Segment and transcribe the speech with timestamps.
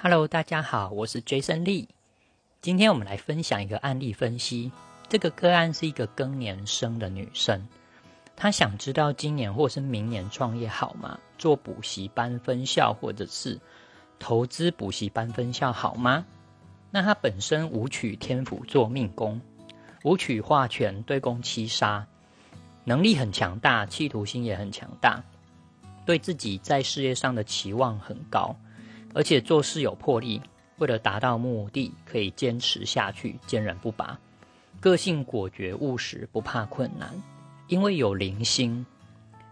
[0.00, 1.88] Hello，大家好，我是 Jason Lee。
[2.60, 4.70] 今天我们来分享一个案例分析。
[5.08, 7.66] 这个个案是一个更年生的女生，
[8.36, 11.18] 她想知道今年或是明年创业好吗？
[11.36, 13.58] 做补习班分校或者是
[14.20, 16.24] 投资补习班分校好吗？
[16.92, 19.40] 那她本身武曲天府做命宫，
[20.04, 22.06] 武曲化权对宫七杀，
[22.84, 25.24] 能力很强大，企图心也很强大，
[26.06, 28.54] 对自己在事业上的期望很高。
[29.14, 30.40] 而且做事有魄力，
[30.76, 34.18] 为了达到目的可以坚持下去，坚韧不拔，
[34.80, 37.10] 个性果决务实，不怕困难。
[37.66, 38.86] 因为有灵星，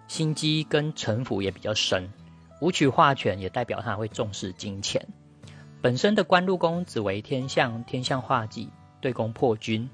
[0.09, 2.09] 心机跟城府也比较深。
[2.61, 5.07] 武曲化权也代表他会重视金钱。
[5.83, 9.89] 本身的官禄宫只为天象，天象化忌对宫破军，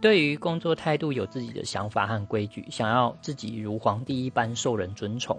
[0.00, 5.38] 对于工作态度有自己的想法和规矩，想要自己如皇帝一般受人尊崇，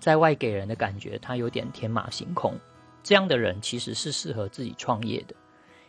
[0.00, 2.58] 在外给人的感觉他有点天马行空。
[3.02, 5.34] 这样的人其实是适合自己创业的，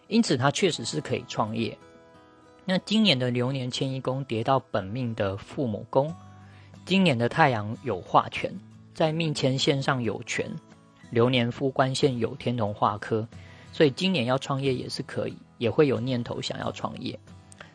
[0.08, 1.78] 因此他确实是可以创业。
[2.66, 6.16] 那今年的流年迁移宫跌到本命的父母宫，
[6.86, 8.54] 今年的太阳有化权，
[8.94, 10.50] 在命迁线上有权，
[11.12, 13.28] 流年夫官线有天同化科，
[13.72, 17.20] 所以今年要创业也是可以，也会有念头想要创业。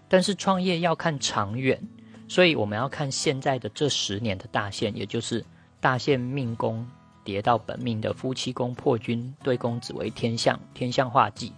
[0.09, 1.79] 但是创业要看长远，
[2.27, 5.45] 所以我们要看现在的这十年的大限，也就是
[5.81, 6.89] 大限命宫。
[7.29, 11.53] 跌到本命的夫妻宫破军对宫紫为天象，天象化忌；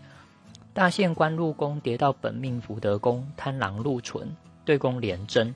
[0.72, 5.54] 大限官禄宫跌到本命福德宫贪狼禄存对宫廉贞，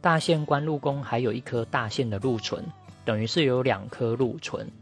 [0.00, 2.64] 大限官禄宫还有一颗大限的禄存，
[3.04, 4.72] 等于是有两颗禄存。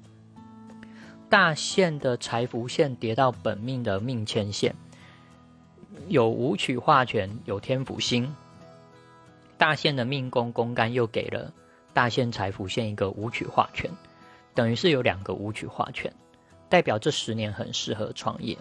[1.29, 4.75] 大限的财福线跌到本命的命迁线，
[6.09, 8.35] 有武曲化权，有天府星。
[9.59, 11.53] 大限的命宫宫干又给了
[11.93, 13.91] 大限财福线一个武曲化权。
[14.55, 16.13] 等于是有两个舞曲化权，
[16.69, 18.57] 代表这十年很适合创业，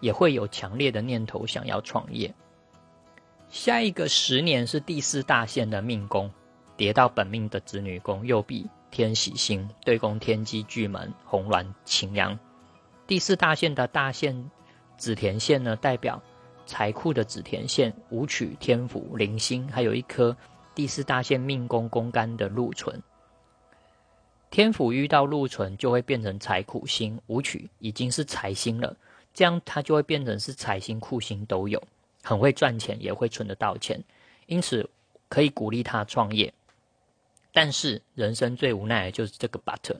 [0.00, 2.34] 也会有强烈的念头想要创业。
[3.48, 6.30] 下一个十年是第四大线的命宫，
[6.76, 12.36] 跌到本命的子女宫右臂天喜星对宫天机巨门红鸾擎羊。
[13.06, 14.50] 第四大线的大线
[14.96, 16.20] 紫田线呢，代表
[16.66, 20.36] 财库的紫田线舞曲天府零星，还有一颗
[20.74, 23.00] 第四大线命宫宫干的禄存。
[24.50, 28.96] 天府遇到禄存，就会变成财库星；武曲已经是财星了，
[29.34, 31.82] 这样它就会变成是财星、库星都有，
[32.22, 34.02] 很会赚钱，也会存得到钱，
[34.46, 34.88] 因此
[35.28, 36.54] 可以鼓励他创业。
[37.52, 39.96] 但是人生最无奈的就是这个 but，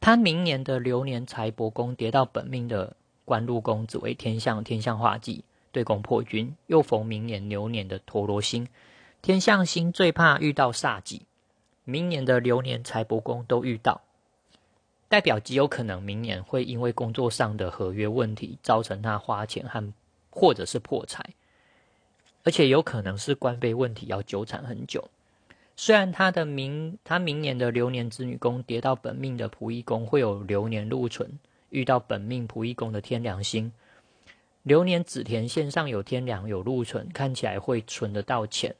[0.00, 8.68] 他明年的流年财帛宫跌到本命的官禄宫，只为天象，天象化忌，对宫破军，又逢明年流年的陀罗星，
[9.20, 11.22] 天象星最怕遇到煞忌。
[11.84, 14.00] 明年的流年财帛宫都遇到，
[15.08, 19.92] 代表极有可能明年会因为工作上的合约问题，造成他花钱和
[20.30, 21.22] 或者是破财，
[22.42, 25.08] 而且有可能是官非问题要纠缠很久。
[25.76, 31.38] 虽然他的明他明年的流年子女宫跌到本命的仆役宫，会有流年禄存
[31.70, 33.72] 遇到本命仆役宫的天良星，
[34.62, 38.74] 流年紫田线上有天良有禄存，看起来会存得到钱。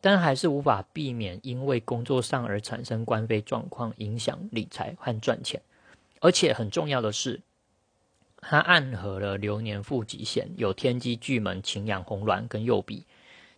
[0.00, 5.60] 但还是无法避免因为工作上而产生官非状况，影响理财和赚钱。
[6.20, 7.40] 而且很重要的是，
[8.38, 13.04] 它暗合了流年负极线，有天机巨门、擎羊、红鸾跟右臂，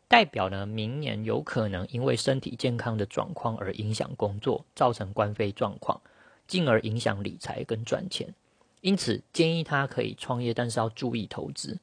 [0.08, 6.00] 代表呢明年有可能因为身体健康的状况而影响工作，造成官非状况，
[6.47, 8.34] 进而影响理财跟赚钱。
[8.81, 11.78] 因此建议他可以创业，但是要注意投资。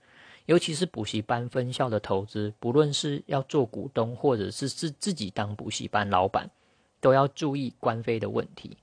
[0.49, 6.49] 尤其是补习班分校的投资，不论是要做股东，或者是是自己当补习班老板，
[6.99, 8.75] 都要注意官非的问题，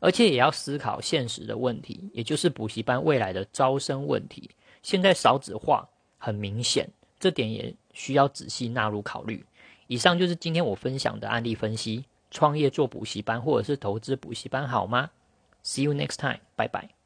[0.00, 4.50] 而且也要思考现实的问题，也就是补习班未来的招生问题。
[4.82, 5.88] 现在少子化
[6.18, 6.90] 很明显，
[7.20, 9.46] 这点也需要仔细纳入考虑。
[9.86, 15.08] 以上就是今天我分享的案例分析：创业做补习班，或者是投资补习班好吗
[15.62, 17.01] ？See you next time，拜拜。